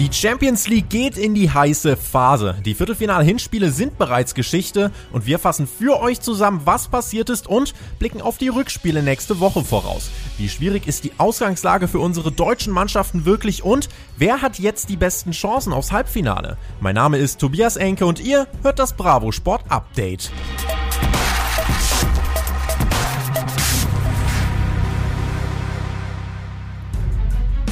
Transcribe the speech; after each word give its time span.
Die 0.00 0.10
Champions 0.10 0.66
League 0.66 0.88
geht 0.88 1.18
in 1.18 1.34
die 1.34 1.50
heiße 1.50 1.94
Phase. 1.94 2.56
Die 2.64 2.72
Viertelfinal-Hinspiele 2.72 3.70
sind 3.70 3.98
bereits 3.98 4.34
Geschichte 4.34 4.92
und 5.12 5.26
wir 5.26 5.38
fassen 5.38 5.66
für 5.66 6.00
euch 6.00 6.22
zusammen, 6.22 6.62
was 6.64 6.88
passiert 6.88 7.28
ist 7.28 7.46
und 7.46 7.74
blicken 7.98 8.22
auf 8.22 8.38
die 8.38 8.48
Rückspiele 8.48 9.02
nächste 9.02 9.40
Woche 9.40 9.62
voraus. 9.62 10.10
Wie 10.38 10.48
schwierig 10.48 10.86
ist 10.86 11.04
die 11.04 11.12
Ausgangslage 11.18 11.86
für 11.86 11.98
unsere 11.98 12.32
deutschen 12.32 12.72
Mannschaften 12.72 13.26
wirklich 13.26 13.62
und 13.62 13.90
wer 14.16 14.40
hat 14.40 14.58
jetzt 14.58 14.88
die 14.88 14.96
besten 14.96 15.32
Chancen 15.32 15.74
aufs 15.74 15.92
Halbfinale? 15.92 16.56
Mein 16.80 16.94
Name 16.94 17.18
ist 17.18 17.38
Tobias 17.38 17.76
Enke 17.76 18.06
und 18.06 18.20
ihr 18.20 18.46
hört 18.62 18.78
das 18.78 18.94
Bravo 18.94 19.32
Sport 19.32 19.64
Update. 19.68 20.32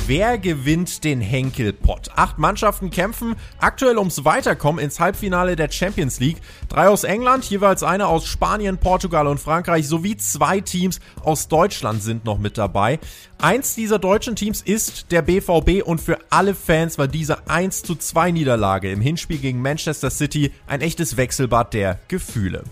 Wer 0.09 0.39
gewinnt 0.39 1.05
den 1.05 1.21
Henkelpott? 1.21 2.09
Acht 2.16 2.39
Mannschaften 2.39 2.89
kämpfen 2.89 3.37
aktuell 3.59 3.99
ums 3.99 4.25
Weiterkommen 4.25 4.83
ins 4.83 5.01
Halbfinale 5.01 5.55
der 5.55 5.71
Champions 5.71 6.19
League. 6.19 6.39
Drei 6.71 6.89
aus 6.89 7.05
England, 7.05 7.45
jeweils 7.45 7.83
eine 7.83 8.07
aus 8.07 8.25
Spanien, 8.25 8.79
Portugal 8.79 9.27
und 9.27 9.39
Frankreich 9.39 9.87
sowie 9.87 10.16
zwei 10.16 10.63
Teams 10.63 11.01
aus 11.23 11.49
Deutschland 11.49 12.02
sind 12.02 12.25
noch 12.25 12.39
mit 12.39 12.57
dabei. 12.57 13.01
Eins 13.41 13.77
dieser 13.77 14.01
deutschen 14.01 14.34
Teams 14.34 14.62
ist 14.62 15.12
der 15.12 15.23
BVB 15.23 15.87
und 15.87 16.01
für 16.01 16.19
alle 16.29 16.56
Fans 16.56 16.98
war 16.98 17.06
diese 17.06 17.48
1 17.48 17.84
zu 17.84 17.95
2 17.95 18.33
Niederlage 18.33 18.91
im 18.91 19.01
Hinspiel 19.01 19.38
gegen 19.38 19.62
Manchester 19.62 20.10
City 20.10 20.51
ein 20.66 20.80
echtes 20.80 21.16
Wechselbad 21.16 21.73
der 21.73 22.01
Gefühle. 22.09 22.65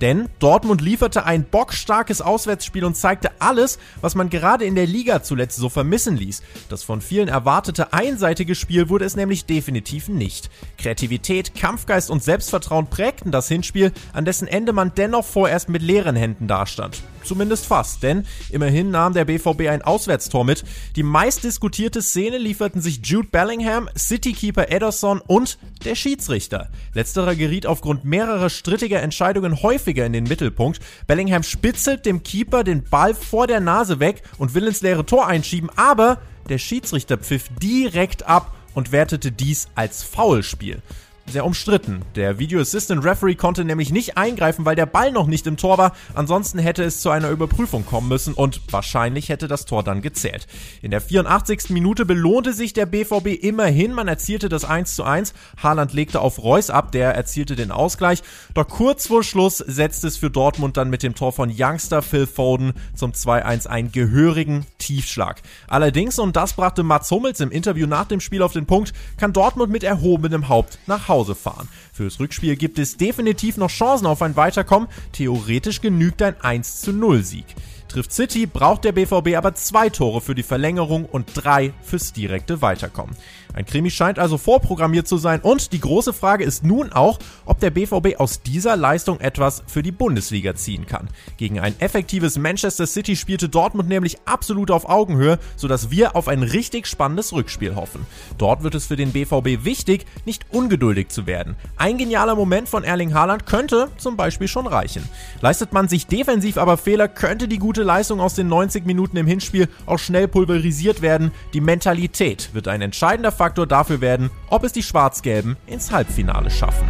Denn 0.00 0.30
Dortmund 0.38 0.80
lieferte 0.80 1.26
ein 1.26 1.44
bockstarkes 1.44 2.22
Auswärtsspiel 2.22 2.86
und 2.86 2.96
zeigte 2.96 3.32
alles, 3.38 3.78
was 4.00 4.14
man 4.14 4.30
gerade 4.30 4.64
in 4.64 4.74
der 4.74 4.86
Liga 4.86 5.22
zuletzt 5.22 5.58
so 5.58 5.68
vermissen 5.68 6.16
ließ. 6.16 6.42
Das 6.70 6.82
von 6.82 7.02
vielen 7.02 7.28
erwartete 7.28 7.92
einseitige 7.92 8.54
Spiel 8.54 8.88
wurde 8.88 9.04
es 9.04 9.16
nämlich 9.16 9.44
definitiv 9.44 10.08
nicht. 10.08 10.48
Kreativität, 10.78 11.54
Kampfgeist 11.54 12.08
und 12.10 12.24
Selbstvertrauen 12.24 12.86
prägten 12.86 13.30
das 13.30 13.48
Hinspiel, 13.48 13.92
an 14.14 14.24
dessen 14.24 14.48
Ende 14.48 14.72
man 14.72 14.92
dennoch 14.96 15.26
vorerst 15.26 15.68
mit 15.68 15.82
leeren 15.82 16.16
Händen 16.16 16.48
dastand. 16.48 17.02
Zumindest 17.24 17.66
fast, 17.66 18.02
denn 18.02 18.26
immerhin 18.50 18.90
nahm 18.90 19.14
der 19.14 19.24
BVB 19.24 19.68
ein 19.68 19.82
Auswärtstor 19.82 20.44
mit. 20.44 20.64
Die 20.96 21.02
meistdiskutierte 21.02 22.02
Szene 22.02 22.38
lieferten 22.38 22.80
sich 22.80 23.00
Jude 23.02 23.28
Bellingham, 23.28 23.88
Citykeeper 23.96 24.70
Ederson 24.70 25.20
und 25.20 25.58
der 25.84 25.94
Schiedsrichter. 25.94 26.68
Letzterer 26.92 27.34
geriet 27.34 27.66
aufgrund 27.66 28.04
mehrerer 28.04 28.50
strittiger 28.50 29.02
Entscheidungen 29.02 29.62
häufiger 29.62 30.04
in 30.04 30.12
den 30.12 30.24
Mittelpunkt. 30.24 30.80
Bellingham 31.06 31.42
spitzelt 31.42 32.06
dem 32.06 32.22
Keeper 32.22 32.62
den 32.62 32.84
Ball 32.84 33.14
vor 33.14 33.46
der 33.46 33.60
Nase 33.60 34.00
weg 34.00 34.22
und 34.38 34.54
will 34.54 34.66
ins 34.66 34.82
leere 34.82 35.06
Tor 35.06 35.26
einschieben, 35.26 35.70
aber 35.76 36.18
der 36.48 36.58
Schiedsrichter 36.58 37.16
pfiff 37.16 37.48
direkt 37.60 38.26
ab 38.26 38.54
und 38.74 38.92
wertete 38.92 39.32
dies 39.32 39.68
als 39.74 40.02
Foulspiel 40.02 40.82
sehr 41.26 41.44
umstritten. 41.44 42.02
Der 42.16 42.38
Video 42.38 42.60
Assistant 42.60 43.04
Referee 43.04 43.34
konnte 43.34 43.64
nämlich 43.64 43.90
nicht 43.90 44.16
eingreifen, 44.16 44.64
weil 44.64 44.76
der 44.76 44.86
Ball 44.86 45.10
noch 45.10 45.26
nicht 45.26 45.46
im 45.46 45.56
Tor 45.56 45.78
war. 45.78 45.92
Ansonsten 46.14 46.58
hätte 46.58 46.84
es 46.84 47.00
zu 47.00 47.10
einer 47.10 47.30
Überprüfung 47.30 47.86
kommen 47.86 48.08
müssen 48.08 48.34
und 48.34 48.60
wahrscheinlich 48.70 49.30
hätte 49.30 49.48
das 49.48 49.64
Tor 49.64 49.82
dann 49.82 50.02
gezählt. 50.02 50.46
In 50.82 50.90
der 50.90 51.00
84. 51.00 51.70
Minute 51.70 52.04
belohnte 52.04 52.52
sich 52.52 52.72
der 52.72 52.86
BVB 52.86 53.42
immerhin. 53.42 53.94
Man 53.94 54.06
erzielte 54.06 54.48
das 54.48 54.64
1 54.64 54.94
zu 54.94 55.04
1. 55.04 55.34
Haaland 55.62 55.92
legte 55.92 56.20
auf 56.20 56.42
Reus 56.42 56.70
ab, 56.70 56.92
der 56.92 57.14
erzielte 57.14 57.56
den 57.56 57.70
Ausgleich. 57.70 58.22
Doch 58.52 58.68
kurz 58.68 59.06
vor 59.06 59.24
Schluss 59.24 59.58
setzte 59.58 60.08
es 60.08 60.18
für 60.18 60.30
Dortmund 60.30 60.76
dann 60.76 60.90
mit 60.90 61.02
dem 61.02 61.14
Tor 61.14 61.32
von 61.32 61.52
Youngster 61.56 62.02
Phil 62.02 62.26
Foden 62.26 62.74
zum 62.94 63.12
2-1 63.12 63.66
einen 63.66 63.92
gehörigen 63.92 64.66
Tiefschlag. 64.78 65.40
Allerdings, 65.68 66.18
und 66.18 66.36
das 66.36 66.52
brachte 66.52 66.82
Mats 66.82 67.10
Hummels 67.10 67.40
im 67.40 67.50
Interview 67.50 67.86
nach 67.86 68.04
dem 68.04 68.20
Spiel 68.20 68.42
auf 68.42 68.52
den 68.52 68.66
Punkt, 68.66 68.92
kann 69.16 69.32
Dortmund 69.32 69.72
mit 69.72 69.84
erhobenem 69.84 70.48
Haupt 70.48 70.78
nach 70.86 71.08
Hause 71.08 71.13
Hause 71.14 71.36
fahren. 71.36 71.68
Fürs 71.92 72.18
Rückspiel 72.18 72.56
gibt 72.56 72.78
es 72.80 72.96
definitiv 72.96 73.56
noch 73.56 73.70
Chancen 73.70 74.06
auf 74.06 74.20
ein 74.20 74.34
Weiterkommen. 74.34 74.88
Theoretisch 75.12 75.80
genügt 75.80 76.20
ein 76.22 76.40
1 76.40 76.80
zu 76.80 76.92
0 76.92 77.22
Sieg. 77.22 77.46
Trifft 77.94 78.12
City, 78.12 78.46
braucht 78.46 78.82
der 78.82 78.90
BVB 78.90 79.36
aber 79.36 79.54
zwei 79.54 79.88
Tore 79.88 80.20
für 80.20 80.34
die 80.34 80.42
Verlängerung 80.42 81.04
und 81.04 81.28
drei 81.34 81.72
fürs 81.80 82.12
direkte 82.12 82.60
Weiterkommen. 82.60 83.14
Ein 83.54 83.66
Krimi 83.66 83.88
scheint 83.88 84.18
also 84.18 84.36
vorprogrammiert 84.36 85.06
zu 85.06 85.16
sein 85.16 85.40
und 85.40 85.72
die 85.72 85.78
große 85.78 86.12
Frage 86.12 86.42
ist 86.42 86.64
nun 86.64 86.92
auch, 86.92 87.20
ob 87.46 87.60
der 87.60 87.70
BVB 87.70 88.18
aus 88.18 88.42
dieser 88.42 88.74
Leistung 88.74 89.20
etwas 89.20 89.62
für 89.68 89.84
die 89.84 89.92
Bundesliga 89.92 90.56
ziehen 90.56 90.86
kann. 90.86 91.08
Gegen 91.36 91.60
ein 91.60 91.78
effektives 91.78 92.36
Manchester 92.36 92.88
City 92.88 93.14
spielte 93.14 93.48
Dortmund 93.48 93.88
nämlich 93.88 94.18
absolut 94.24 94.72
auf 94.72 94.88
Augenhöhe, 94.88 95.38
sodass 95.54 95.92
wir 95.92 96.16
auf 96.16 96.26
ein 96.26 96.42
richtig 96.42 96.88
spannendes 96.88 97.32
Rückspiel 97.32 97.76
hoffen. 97.76 98.06
Dort 98.38 98.64
wird 98.64 98.74
es 98.74 98.86
für 98.86 98.96
den 98.96 99.12
BVB 99.12 99.64
wichtig, 99.64 100.04
nicht 100.24 100.46
ungeduldig 100.50 101.10
zu 101.10 101.28
werden. 101.28 101.54
Ein 101.76 101.96
genialer 101.96 102.34
Moment 102.34 102.68
von 102.68 102.82
Erling 102.82 103.14
Haaland 103.14 103.46
könnte 103.46 103.88
zum 103.98 104.16
Beispiel 104.16 104.48
schon 104.48 104.66
reichen. 104.66 105.08
Leistet 105.40 105.72
man 105.72 105.86
sich 105.86 106.08
defensiv 106.08 106.58
aber 106.58 106.76
Fehler, 106.76 107.06
könnte 107.06 107.46
die 107.46 107.58
gute 107.58 107.83
Leistung 107.84 108.20
aus 108.20 108.34
den 108.34 108.48
90 108.48 108.86
Minuten 108.86 109.16
im 109.16 109.26
Hinspiel 109.26 109.68
auch 109.86 109.98
schnell 109.98 110.28
pulverisiert 110.28 111.02
werden. 111.02 111.30
Die 111.52 111.60
Mentalität 111.60 112.50
wird 112.52 112.68
ein 112.68 112.82
entscheidender 112.82 113.32
Faktor 113.32 113.66
dafür 113.66 114.00
werden, 114.00 114.30
ob 114.50 114.64
es 114.64 114.72
die 114.72 114.82
Schwarz-Gelben 114.82 115.56
ins 115.66 115.92
Halbfinale 115.92 116.50
schaffen. 116.50 116.88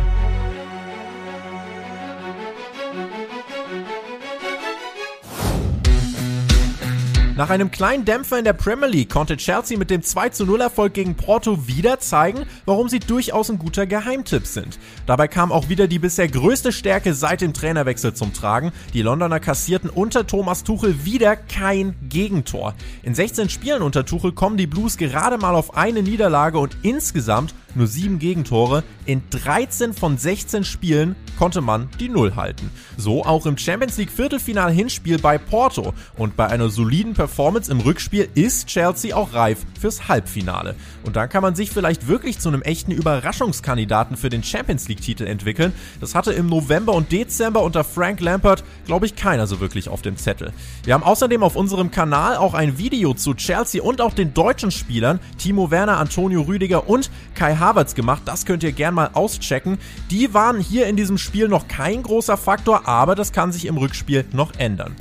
Nach 7.37 7.51
einem 7.51 7.73
kleinen 7.73 8.05
Dämpfer 8.05 8.39
in 8.39 8.45
der 8.45 8.53
Premier 8.53 8.87
League 8.87 9.11
konnte 9.11 9.37
Chelsea 9.37 9.77
mit 9.77 9.91
dem 9.91 10.03
2 10.03 10.45
0 10.45 10.61
Erfolg 10.61 10.95
gegen 10.95 11.17
Porto 11.17 11.67
wieder 11.67 11.99
zeigen, 11.99 12.47
warum 12.65 12.89
sie 12.89 13.01
durchaus 13.01 13.51
ein 13.51 13.59
guter 13.59 13.87
Geheimtipp 13.87 14.47
sind. 14.47 14.79
Dabei 15.07 15.27
kam 15.27 15.51
auch 15.51 15.69
wieder 15.69 15.89
die 15.89 15.99
bisher 15.99 16.29
größte 16.29 16.71
Stärke 16.71 17.13
seit 17.13 17.41
dem 17.41 17.53
Trainerwechsel 17.53 18.15
zum 18.15 18.33
Tragen. 18.33 18.71
Die 18.93 19.03
Londoner 19.03 19.41
kassierten 19.41 19.91
unter 19.91 20.29
Thomas 20.29 20.63
Tuchel 20.63 21.05
wieder 21.05 21.35
kein 21.35 21.97
Gegentor. 22.09 22.75
In 23.03 23.17
16 23.17 23.49
Spielen 23.49 23.83
unter 23.83 24.07
Tuchel 24.07 24.31
kommen 24.31 24.57
die 24.57 24.69
Blues 24.69 24.97
gerade 24.97 25.37
mal 25.37 25.57
auf 25.57 25.77
eine 25.77 26.05
Niederlage 26.05 26.59
und 26.59 26.77
insgesamt 26.83 27.53
nur 27.75 27.87
7 27.87 28.19
Gegentore. 28.19 28.85
In 29.07 29.23
13 29.31 29.93
von 29.93 30.17
16 30.17 30.65
Spielen 30.65 31.17
konnte 31.39 31.61
man 31.61 31.89
die 32.01 32.09
Null 32.09 32.37
halten. 32.37 32.71
So 32.97 33.25
auch 33.25 33.47
im 33.47 33.59
Champions 33.59 33.97
League 33.99 34.11
Viertelfinal 34.11 34.73
Hinspiel 34.73 35.19
bei 35.19 35.39
Porto. 35.39 35.95
Und 36.17 36.37
bei 36.37 36.47
einer 36.47 36.69
soliden 36.69 37.15
Performance 37.15 37.71
im 37.71 37.81
Rückspiel 37.81 38.29
ist 38.35 38.69
Chelsea 38.69 39.15
auch 39.15 39.35
reif 39.35 39.59
fürs 39.81 40.09
Halbfinale. 40.09 40.75
Und 41.05 41.17
dann 41.17 41.29
kann 41.29 41.43
man 41.43 41.55
sich 41.55 41.71
vielleicht 41.71 42.07
wirklich 42.09 42.39
zu 42.39 42.49
einem 42.49 42.63
echten 42.63 42.93
Überraschungskandidaten 42.93 44.17
für 44.17 44.31
den 44.31 44.43
Champions 44.43 44.89
League 44.89 45.01
Titel 45.01 45.25
entwickeln. 45.25 45.73
Das 46.01 46.15
hatte 46.15 46.33
im 46.33 46.47
November 46.47 46.93
und 46.93 47.13
Dezember 47.13 47.63
unter 47.63 47.85
Frank 47.85 48.21
Lampard, 48.21 48.65
glaube 48.87 49.07
ich, 49.07 49.17
keiner 49.17 49.47
so 49.47 49.61
wirklich 49.61 49.89
auf 49.89 50.03
dem 50.03 50.17
Zettel. 50.17 50.53
Wir 50.85 50.95
haben 50.95 51.03
außerdem 51.03 51.43
auf 51.43 51.57
unserem 51.57 51.91
Kanal 51.91 52.37
auch 52.37 52.55
ein 52.55 52.79
Video 52.79 53.15
zu 53.15 53.35
Chelsea 53.35 53.83
und 53.83 54.01
auch 54.01 54.15
den 54.15 54.35
deutschen 54.35 54.71
Spielern 54.71 55.21
Timo 55.39 55.71
Werner, 55.71 55.99
Antonio 55.99 56.43
Rüdiger 56.43 56.89
und 56.89 57.11
Kai 57.35 57.57
Havertz 57.65 57.95
gemacht. 57.95 58.23
Das 58.27 58.45
könnt 58.45 58.63
ihr 58.63 58.73
gern 58.73 58.95
mal 58.95 59.11
auschecken. 59.15 59.79
Die 60.11 60.35
waren 60.35 60.61
hier 60.61 60.87
in 60.87 60.97
diesem 60.97 61.19
Spiel 61.19 61.49
noch 61.49 61.67
kein 61.69 62.03
großer 62.03 62.37
Faktor, 62.37 62.87
aber 62.87 63.15
das 63.15 63.33
kann 63.33 63.53
sich 63.53 63.67
im 63.67 63.77
Rückspiel 63.77 64.25
noch 64.33 64.53
ändern. 64.59 64.95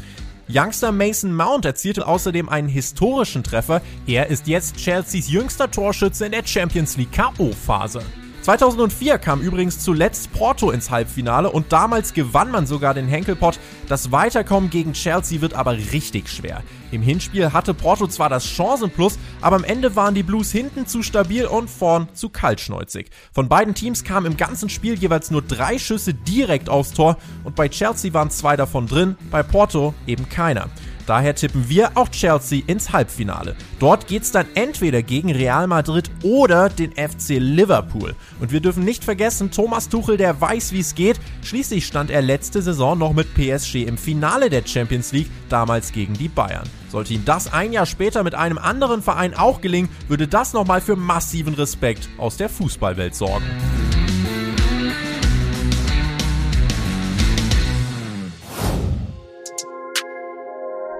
Youngster 0.49 0.91
Mason 0.91 1.33
Mount 1.33 1.65
erzielte 1.65 2.05
außerdem 2.05 2.49
einen 2.49 2.67
historischen 2.67 3.43
Treffer. 3.43 3.81
Er 4.07 4.27
ist 4.27 4.47
jetzt 4.47 4.77
Chelseas 4.77 5.29
jüngster 5.29 5.71
Torschütze 5.71 6.25
in 6.25 6.31
der 6.31 6.45
Champions 6.45 6.97
League 6.97 7.13
KO-Phase. 7.13 8.01
2004 8.43 9.19
kam 9.19 9.39
übrigens 9.39 9.79
zuletzt 9.79 10.33
Porto 10.33 10.69
ins 10.71 10.91
Halbfinale 10.91 11.49
und 11.49 11.71
damals 11.71 12.13
gewann 12.13 12.51
man 12.51 12.67
sogar 12.67 12.93
den 12.93 13.07
Henkelpott. 13.07 13.57
Das 13.87 14.11
Weiterkommen 14.11 14.69
gegen 14.69 14.91
Chelsea 14.91 15.39
wird 15.39 15.53
aber 15.53 15.77
richtig 15.77 16.27
schwer. 16.27 16.61
Im 16.91 17.01
Hinspiel 17.01 17.53
hatte 17.53 17.73
Porto 17.73 18.05
zwar 18.05 18.27
das 18.27 18.45
Chancenplus, 18.45 19.17
aber 19.39 19.55
am 19.55 19.63
Ende 19.63 19.95
waren 19.95 20.13
die 20.13 20.23
Blues 20.23 20.51
hinten 20.51 20.85
zu 20.87 21.03
stabil 21.03 21.45
und 21.45 21.69
vorn 21.69 22.09
zu 22.13 22.27
kaltschneuzig. 22.27 23.11
Von 23.31 23.47
beiden 23.47 23.75
Teams 23.75 24.03
kamen 24.03 24.25
im 24.25 24.35
ganzen 24.35 24.67
Spiel 24.67 24.95
jeweils 24.95 25.31
nur 25.31 25.41
drei 25.41 25.79
Schüsse 25.79 26.13
direkt 26.13 26.67
aufs 26.67 26.91
Tor 26.91 27.15
und 27.45 27.55
bei 27.55 27.69
Chelsea 27.69 28.13
waren 28.13 28.29
zwei 28.29 28.57
davon 28.57 28.87
drin, 28.87 29.15
bei 29.31 29.41
Porto 29.41 29.93
eben 30.05 30.27
keiner. 30.27 30.67
Daher 31.05 31.35
tippen 31.35 31.67
wir 31.69 31.91
auch 31.95 32.09
Chelsea 32.09 32.63
ins 32.67 32.91
Halbfinale. 32.93 33.55
Dort 33.79 34.07
geht's 34.07 34.31
dann 34.31 34.45
entweder 34.55 35.01
gegen 35.01 35.31
Real 35.31 35.67
Madrid 35.67 36.09
oder 36.23 36.69
den 36.69 36.91
FC 36.91 37.39
Liverpool. 37.39 38.15
Und 38.39 38.51
wir 38.51 38.61
dürfen 38.61 38.85
nicht 38.85 39.03
vergessen, 39.03 39.51
Thomas 39.51 39.89
Tuchel, 39.89 40.17
der 40.17 40.39
weiß, 40.39 40.71
wie 40.71 40.79
es 40.79 40.95
geht. 40.95 41.19
Schließlich 41.43 41.85
stand 41.85 42.09
er 42.09 42.21
letzte 42.21 42.61
Saison 42.61 42.97
noch 42.97 43.13
mit 43.13 43.33
PSG 43.33 43.83
im 43.83 43.97
Finale 43.97 44.49
der 44.49 44.65
Champions 44.65 45.11
League, 45.11 45.29
damals 45.49 45.91
gegen 45.91 46.13
die 46.13 46.29
Bayern. 46.29 46.69
Sollte 46.89 47.13
ihm 47.13 47.25
das 47.25 47.51
ein 47.51 47.73
Jahr 47.73 47.85
später 47.85 48.23
mit 48.23 48.35
einem 48.35 48.57
anderen 48.57 49.01
Verein 49.01 49.33
auch 49.33 49.61
gelingen, 49.61 49.89
würde 50.07 50.27
das 50.27 50.53
nochmal 50.53 50.79
für 50.79 50.95
massiven 50.95 51.55
Respekt 51.55 52.07
aus 52.17 52.37
der 52.37 52.49
Fußballwelt 52.49 53.15
sorgen. 53.15 53.45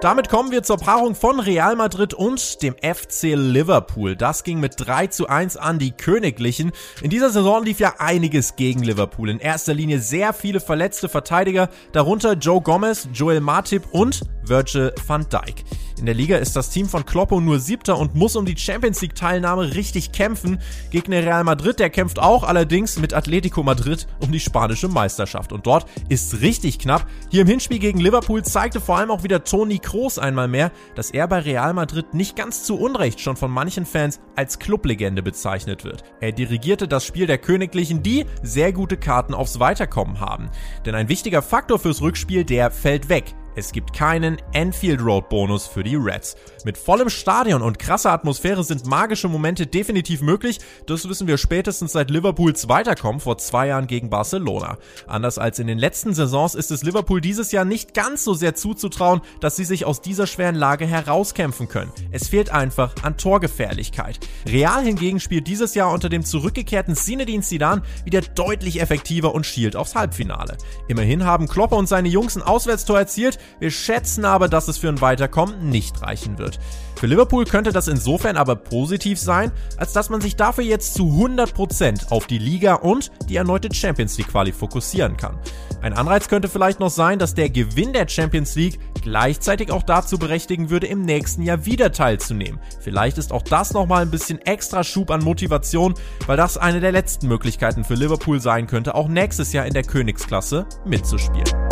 Damit 0.04 0.28
kommen 0.28 0.50
wir 0.50 0.62
zur 0.62 0.76
Paarung 0.76 1.14
von 1.14 1.40
Real 1.40 1.76
Madrid 1.76 2.12
und 2.12 2.62
dem 2.62 2.74
FC 2.74 3.32
Liverpool. 3.34 4.16
Das 4.16 4.44
ging 4.44 4.60
mit 4.60 4.74
3 4.76 5.06
zu 5.06 5.28
1 5.28 5.56
an 5.56 5.78
die 5.78 5.92
Königlichen. 5.92 6.72
In 7.00 7.08
dieser 7.08 7.30
Saison 7.30 7.64
lief 7.64 7.80
ja 7.80 7.94
einiges 7.96 8.54
gegen 8.54 8.82
Liverpool. 8.82 9.30
In 9.30 9.38
erster 9.38 9.72
Linie 9.72 10.00
sehr 10.00 10.34
viele 10.34 10.60
verletzte 10.60 11.08
Verteidiger, 11.08 11.70
darunter 11.92 12.34
Joe 12.34 12.60
Gomez, 12.60 13.08
Joel 13.14 13.40
Matip 13.40 13.84
und 13.92 14.20
Virgil 14.42 14.92
van 15.06 15.26
Dijk. 15.26 15.64
In 15.96 16.06
der 16.06 16.14
Liga 16.14 16.38
ist 16.38 16.56
das 16.56 16.70
Team 16.70 16.88
von 16.88 17.06
Kloppo 17.06 17.40
nur 17.40 17.60
siebter 17.60 17.96
und 17.96 18.16
muss 18.16 18.34
um 18.34 18.44
die 18.44 18.56
Champions 18.56 19.00
League 19.00 19.14
Teilnahme 19.14 19.74
richtig 19.74 20.10
kämpfen. 20.10 20.58
Gegner 20.90 21.22
Real 21.22 21.44
Madrid, 21.44 21.78
der 21.78 21.88
kämpft 21.88 22.18
auch 22.18 22.42
allerdings 22.42 22.98
mit 22.98 23.14
Atletico 23.14 23.62
Madrid 23.62 24.08
um 24.18 24.32
die 24.32 24.40
spanische 24.40 24.88
Meisterschaft. 24.88 25.52
Und 25.52 25.66
dort 25.66 25.86
ist 26.08 26.40
richtig 26.40 26.80
knapp. 26.80 27.06
Hier 27.30 27.42
im 27.42 27.46
Hinspiel 27.46 27.78
gegen 27.78 28.00
Liverpool 28.00 28.42
zeigte 28.42 28.80
vor 28.80 28.98
allem 28.98 29.12
auch 29.12 29.22
wieder 29.22 29.44
Toni 29.44 29.78
Kroos 29.78 30.18
einmal 30.18 30.48
mehr, 30.48 30.72
dass 30.96 31.12
er 31.12 31.28
bei 31.28 31.38
Real 31.38 31.74
Madrid 31.74 32.12
nicht 32.12 32.34
ganz 32.34 32.64
zu 32.64 32.76
Unrecht 32.76 33.20
schon 33.20 33.36
von 33.36 33.52
manchen 33.52 33.86
Fans 33.86 34.20
als 34.34 34.58
Clublegende 34.58 35.22
bezeichnet 35.22 35.84
wird. 35.84 36.02
Er 36.20 36.32
dirigierte 36.32 36.88
das 36.88 37.04
Spiel 37.04 37.28
der 37.28 37.38
Königlichen, 37.38 38.02
die 38.02 38.26
sehr 38.42 38.72
gute 38.72 38.96
Karten 38.96 39.32
aufs 39.32 39.60
Weiterkommen 39.60 40.18
haben. 40.18 40.50
Denn 40.84 40.96
ein 40.96 41.08
wichtiger 41.08 41.40
Faktor 41.40 41.78
fürs 41.78 42.02
Rückspiel, 42.02 42.44
der 42.44 42.72
fällt 42.72 43.08
weg. 43.08 43.34
Es 43.56 43.70
gibt 43.70 43.92
keinen 43.92 44.38
Enfield 44.52 45.00
Road 45.00 45.28
Bonus 45.28 45.68
für 45.68 45.84
die 45.84 45.94
Reds. 45.94 46.36
Mit 46.64 46.76
vollem 46.76 47.08
Stadion 47.08 47.62
und 47.62 47.78
krasser 47.78 48.10
Atmosphäre 48.10 48.64
sind 48.64 48.86
magische 48.86 49.28
Momente 49.28 49.66
definitiv 49.66 50.22
möglich. 50.22 50.58
Das 50.86 51.08
wissen 51.08 51.28
wir 51.28 51.38
spätestens 51.38 51.92
seit 51.92 52.10
Liverpools 52.10 52.68
Weiterkommen 52.68 53.20
vor 53.20 53.38
zwei 53.38 53.68
Jahren 53.68 53.86
gegen 53.86 54.10
Barcelona. 54.10 54.78
Anders 55.06 55.38
als 55.38 55.60
in 55.60 55.68
den 55.68 55.78
letzten 55.78 56.14
Saisons 56.14 56.56
ist 56.56 56.72
es 56.72 56.82
Liverpool 56.82 57.20
dieses 57.20 57.52
Jahr 57.52 57.64
nicht 57.64 57.94
ganz 57.94 58.24
so 58.24 58.34
sehr 58.34 58.56
zuzutrauen, 58.56 59.20
dass 59.40 59.54
sie 59.54 59.64
sich 59.64 59.84
aus 59.84 60.00
dieser 60.00 60.26
schweren 60.26 60.56
Lage 60.56 60.86
herauskämpfen 60.86 61.68
können. 61.68 61.92
Es 62.10 62.28
fehlt 62.28 62.50
einfach 62.50 62.94
an 63.02 63.16
Torgefährlichkeit. 63.16 64.18
Real 64.48 64.82
hingegen 64.82 65.20
spielt 65.20 65.46
dieses 65.46 65.76
Jahr 65.76 65.92
unter 65.92 66.08
dem 66.08 66.24
zurückgekehrten 66.24 66.96
Zinedine 66.96 67.42
Zidane 67.42 67.82
wieder 68.04 68.20
deutlich 68.20 68.80
effektiver 68.80 69.32
und 69.32 69.46
schielt 69.46 69.76
aufs 69.76 69.94
Halbfinale. 69.94 70.56
Immerhin 70.88 71.24
haben 71.24 71.46
Klopper 71.46 71.76
und 71.76 71.88
seine 71.88 72.08
Jungs 72.08 72.36
ein 72.36 72.42
Auswärtstor 72.42 72.98
erzielt, 72.98 73.38
wir 73.60 73.70
schätzen 73.70 74.24
aber, 74.24 74.48
dass 74.48 74.68
es 74.68 74.78
für 74.78 74.88
ein 74.88 75.00
Weiterkommen 75.00 75.68
nicht 75.68 76.02
reichen 76.02 76.38
wird. 76.38 76.58
Für 76.96 77.06
Liverpool 77.06 77.44
könnte 77.44 77.72
das 77.72 77.88
insofern 77.88 78.36
aber 78.36 78.56
positiv 78.56 79.18
sein, 79.18 79.52
als 79.76 79.92
dass 79.92 80.10
man 80.10 80.20
sich 80.20 80.36
dafür 80.36 80.64
jetzt 80.64 80.94
zu 80.94 81.04
100% 81.04 82.10
auf 82.10 82.26
die 82.26 82.38
Liga 82.38 82.74
und 82.74 83.10
die 83.28 83.36
erneute 83.36 83.74
Champions 83.74 84.16
League 84.16 84.28
Quali 84.28 84.52
fokussieren 84.52 85.16
kann. 85.16 85.38
Ein 85.82 85.92
Anreiz 85.92 86.28
könnte 86.28 86.48
vielleicht 86.48 86.80
noch 86.80 86.90
sein, 86.90 87.18
dass 87.18 87.34
der 87.34 87.50
Gewinn 87.50 87.92
der 87.92 88.08
Champions 88.08 88.54
League 88.54 88.80
gleichzeitig 89.02 89.70
auch 89.70 89.82
dazu 89.82 90.18
berechtigen 90.18 90.70
würde, 90.70 90.86
im 90.86 91.02
nächsten 91.02 91.42
Jahr 91.42 91.66
wieder 91.66 91.92
teilzunehmen. 91.92 92.58
Vielleicht 92.80 93.18
ist 93.18 93.32
auch 93.32 93.42
das 93.42 93.74
nochmal 93.74 94.02
ein 94.02 94.10
bisschen 94.10 94.40
extra 94.40 94.82
Schub 94.82 95.10
an 95.10 95.22
Motivation, 95.22 95.94
weil 96.26 96.38
das 96.38 96.56
eine 96.56 96.80
der 96.80 96.92
letzten 96.92 97.28
Möglichkeiten 97.28 97.84
für 97.84 97.94
Liverpool 97.94 98.40
sein 98.40 98.66
könnte, 98.66 98.94
auch 98.94 99.08
nächstes 99.08 99.52
Jahr 99.52 99.66
in 99.66 99.74
der 99.74 99.84
Königsklasse 99.84 100.66
mitzuspielen. 100.86 101.63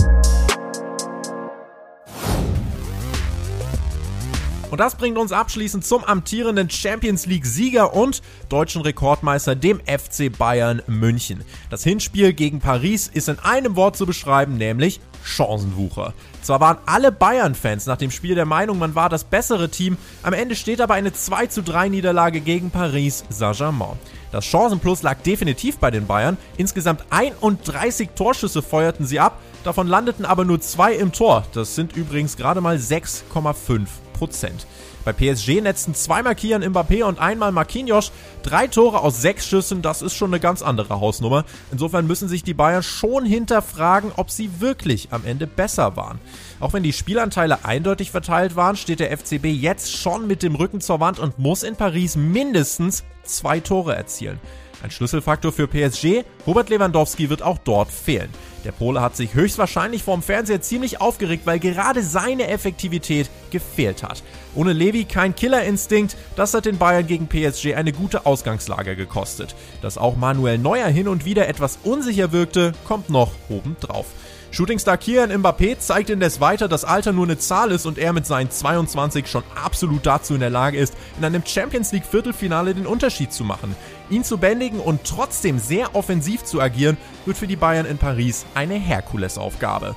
Und 4.73 4.79
das 4.79 4.95
bringt 4.95 5.19
uns 5.19 5.33
abschließend 5.33 5.85
zum 5.85 6.03
amtierenden 6.03 6.71
Champions 6.71 7.27
League 7.27 7.45
Sieger 7.45 7.93
und 7.93 8.23
deutschen 8.49 8.81
Rekordmeister, 8.81 9.55
dem 9.55 9.81
FC 9.81 10.35
Bayern 10.35 10.81
München. 10.87 11.45
Das 11.69 11.85
Hinspiel 11.85 12.33
gegen 12.33 12.59
Paris 12.59 13.07
ist 13.07 13.29
in 13.29 13.39
einem 13.41 13.77
Wort 13.77 13.99
zu 13.99 14.07
beschreiben, 14.07 14.57
nämlich 14.57 15.01
Chancenwucher. 15.23 16.15
Zwar 16.41 16.61
waren 16.61 16.79
alle 16.87 17.13
Bayern-Fans 17.13 17.85
nach 17.85 17.99
dem 17.99 18.11
Spiel 18.11 18.35
der 18.35 18.47
Meinung, 18.47 18.79
man 18.79 18.95
war 18.95 19.11
das 19.11 19.25
bessere 19.25 19.69
Team, 19.69 19.99
am 20.23 20.33
Ende 20.33 20.57
steht 20.57 20.81
aber 20.81 20.95
eine 20.95 21.13
2 21.13 21.49
zu 21.49 21.63
3 21.63 21.91
Niederlage 21.91 22.41
gegen 22.41 22.71
Paris 22.71 23.25
Saint-Germain. 23.29 23.99
Das 24.31 24.47
Chancenplus 24.47 25.03
lag 25.03 25.19
definitiv 25.21 25.77
bei 25.77 25.91
den 25.91 26.07
Bayern. 26.07 26.39
Insgesamt 26.57 27.05
31 27.11 28.09
Torschüsse 28.17 28.63
feuerten 28.63 29.05
sie 29.05 29.21
ab, 29.21 29.39
davon 29.65 29.87
landeten 29.87 30.25
aber 30.25 30.47
nur 30.47 30.63
zwei 30.63 30.95
im 30.95 31.13
Tor. 31.13 31.45
Das 31.53 31.75
sind 31.75 31.95
übrigens 31.95 32.39
gerade 32.39 32.63
mal 32.63 32.77
6,5 32.77 33.87
Prozent. 34.23 34.69
Bei 35.05 35.13
PSG 35.13 35.61
netzten 35.61 35.97
zweimal 35.97 36.37
Kian 36.37 36.63
Mbappé 36.63 37.03
und 37.03 37.19
einmal 37.19 37.51
Marquinhos. 37.51 38.13
Drei 38.45 38.69
Tore 38.69 39.01
aus 39.01 39.21
sechs 39.21 39.49
Schüssen, 39.49 39.83
das 39.83 40.01
ist 40.01 40.15
schon 40.15 40.31
eine 40.31 40.39
ganz 40.39 40.63
andere 40.63 41.01
Hausnummer. 41.01 41.45
Insofern 41.73 42.07
müssen 42.07 42.29
sich 42.29 42.45
die 42.45 42.55
Bayern 42.55 42.85
schon 42.85 43.27
hinterfragen, 43.27 44.13
ob 44.15 44.31
sie 44.31 44.61
wirklich 44.61 45.09
am 45.11 45.25
Ende 45.25 45.49
besser 45.49 45.97
waren. 45.97 46.21
Auch 46.61 46.73
wenn 46.73 46.85
die 46.85 46.93
Spielanteile 46.93 47.65
eindeutig 47.65 48.13
verteilt 48.13 48.55
waren, 48.55 48.77
steht 48.77 49.01
der 49.01 49.11
FCB 49.11 49.47
jetzt 49.47 49.93
schon 49.93 50.29
mit 50.29 50.45
dem 50.45 50.55
Rücken 50.55 50.81
zur 50.81 51.01
Wand 51.01 51.19
und 51.19 51.41
muss 51.41 51.65
in 51.65 51.75
Paris 51.75 52.15
mindestens 52.15 53.03
zwei 53.25 53.59
Tore 53.59 53.97
erzielen. 53.97 54.39
Ein 54.83 54.91
Schlüsselfaktor 54.91 55.53
für 55.53 55.69
PSG, 55.69 56.25
Robert 56.45 56.69
Lewandowski 56.69 57.31
wird 57.31 57.43
auch 57.43 57.59
dort 57.59 57.91
fehlen. 57.93 58.29
Der 58.65 58.73
Pole 58.73 59.01
hat 59.01 59.17
sich 59.17 59.35
höchstwahrscheinlich 59.35 60.03
vorm 60.03 60.23
Fernseher 60.23 60.61
ziemlich 60.61 61.01
aufgeregt, 61.01 61.47
weil 61.47 61.61
gerade 61.61 62.03
seine 62.03 62.49
Effektivität 62.49 63.31
gefehlt 63.51 64.03
hat. 64.03 64.25
Ohne 64.55 64.73
Levi 64.73 65.05
kein 65.05 65.37
Killerinstinkt, 65.37 66.17
das 66.35 66.55
hat 66.55 66.67
den 66.67 66.79
Bayern 66.79 67.07
gegen 67.07 67.29
PSG 67.29 67.75
eine 67.75 67.93
gute 67.93 68.27
Ausgangslage 68.27 68.97
gekostet. 68.97 69.55
Dass 69.83 69.99
auch 69.99 70.17
Manuel 70.17 70.59
Neuer 70.59 70.89
hin 70.89 71.07
und 71.07 71.25
wieder 71.25 71.49
etwas 71.49 71.79
unsicher 71.85 72.33
wirkte, 72.33 72.73
kommt 72.85 73.09
noch 73.09 73.33
obendrauf. 73.49 74.07
Shootingstar 74.53 74.99
Kian 74.99 75.33
Mbappé 75.33 75.79
zeigt 75.79 76.11
indes 76.11 76.39
weiter, 76.39 76.69
dass 76.69 76.85
Alter 76.85 77.13
nur 77.13 77.25
eine 77.25 77.39
Zahl 77.39 77.71
ist 77.71 77.87
und 77.87 77.97
er 77.97 78.13
mit 78.13 78.27
seinen 78.27 78.51
22 78.51 79.27
schon 79.27 79.43
absolut 79.55 80.05
dazu 80.05 80.35
in 80.35 80.41
der 80.41 80.51
Lage 80.51 80.77
ist, 80.77 80.93
in 81.17 81.25
einem 81.25 81.43
Champions 81.47 81.91
League 81.93 82.05
Viertelfinale 82.05 82.75
den 82.75 82.87
Unterschied 82.87 83.33
zu 83.33 83.45
machen. 83.45 83.75
Ihn 84.11 84.25
zu 84.25 84.37
bändigen 84.37 84.79
und 84.79 85.05
trotzdem 85.05 85.59
sehr 85.59 85.97
offensiv 85.97 86.45
zu 86.45 86.61
agieren, 86.61 86.99
wird 87.25 87.39
für 87.39 87.47
die 87.47 87.57
Bayern 87.57 87.87
in 87.87 87.97
Paris 87.97 88.45
eine 88.55 88.75
Herkulesaufgabe. 88.75 89.97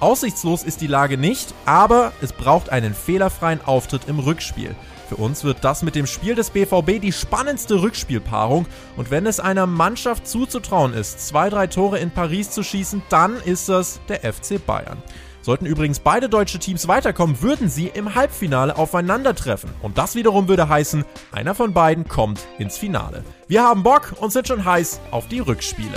Aussichtslos 0.00 0.64
ist 0.64 0.80
die 0.80 0.88
Lage 0.88 1.16
nicht, 1.16 1.54
aber 1.64 2.10
es 2.20 2.32
braucht 2.32 2.70
einen 2.70 2.94
fehlerfreien 2.94 3.64
Auftritt 3.64 4.08
im 4.08 4.18
Rückspiel. 4.18 4.74
Für 5.08 5.16
uns 5.16 5.44
wird 5.44 5.62
das 5.62 5.82
mit 5.82 5.94
dem 5.94 6.06
Spiel 6.06 6.34
des 6.34 6.50
BVB 6.50 7.00
die 7.00 7.12
spannendste 7.12 7.82
Rückspielpaarung 7.82 8.66
und 8.96 9.10
wenn 9.10 9.26
es 9.26 9.40
einer 9.40 9.66
Mannschaft 9.66 10.26
zuzutrauen 10.26 10.94
ist, 10.94 11.26
zwei, 11.26 11.50
drei 11.50 11.66
Tore 11.66 11.98
in 11.98 12.10
Paris 12.10 12.50
zu 12.50 12.62
schießen, 12.62 13.02
dann 13.10 13.36
ist 13.36 13.68
das 13.68 14.00
der 14.08 14.20
FC 14.20 14.64
Bayern. 14.64 15.02
Sollten 15.42 15.66
übrigens 15.66 16.00
beide 16.00 16.30
deutsche 16.30 16.58
Teams 16.58 16.88
weiterkommen, 16.88 17.42
würden 17.42 17.68
sie 17.68 17.88
im 17.88 18.14
Halbfinale 18.14 18.78
aufeinandertreffen. 18.78 19.68
Und 19.82 19.98
das 19.98 20.14
wiederum 20.14 20.48
würde 20.48 20.70
heißen, 20.70 21.04
einer 21.32 21.54
von 21.54 21.74
beiden 21.74 22.08
kommt 22.08 22.40
ins 22.58 22.78
Finale. 22.78 23.24
Wir 23.46 23.62
haben 23.62 23.82
Bock 23.82 24.14
und 24.20 24.32
sind 24.32 24.48
schon 24.48 24.64
heiß 24.64 25.00
auf 25.10 25.28
die 25.28 25.40
Rückspiele. 25.40 25.92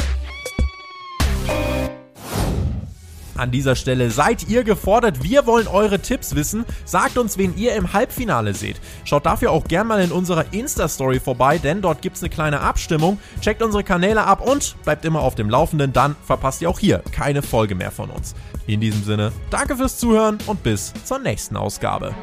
An 3.37 3.51
dieser 3.51 3.75
Stelle 3.75 4.09
seid 4.09 4.49
ihr 4.49 4.63
gefordert. 4.63 5.23
Wir 5.23 5.45
wollen 5.45 5.67
eure 5.67 5.99
Tipps 5.99 6.35
wissen. 6.35 6.65
Sagt 6.85 7.17
uns, 7.17 7.37
wen 7.37 7.55
ihr 7.57 7.75
im 7.75 7.93
Halbfinale 7.93 8.53
seht. 8.53 8.81
Schaut 9.05 9.25
dafür 9.25 9.51
auch 9.51 9.65
gerne 9.65 9.87
mal 9.87 10.01
in 10.01 10.11
unserer 10.11 10.45
Insta-Story 10.51 11.19
vorbei, 11.19 11.57
denn 11.57 11.81
dort 11.81 12.01
gibt 12.01 12.17
es 12.17 12.23
eine 12.23 12.29
kleine 12.29 12.61
Abstimmung. 12.61 13.19
Checkt 13.41 13.61
unsere 13.61 13.83
Kanäle 13.83 14.23
ab 14.23 14.41
und 14.41 14.75
bleibt 14.83 15.05
immer 15.05 15.21
auf 15.21 15.35
dem 15.35 15.49
Laufenden. 15.49 15.93
Dann 15.93 16.15
verpasst 16.25 16.61
ihr 16.61 16.69
auch 16.69 16.79
hier 16.79 17.03
keine 17.11 17.41
Folge 17.41 17.75
mehr 17.75 17.91
von 17.91 18.09
uns. 18.09 18.33
In 18.65 18.81
diesem 18.81 19.03
Sinne, 19.03 19.31
danke 19.49 19.77
fürs 19.77 19.97
Zuhören 19.97 20.39
und 20.47 20.63
bis 20.63 20.93
zur 21.05 21.19
nächsten 21.19 21.55
Ausgabe. 21.55 22.15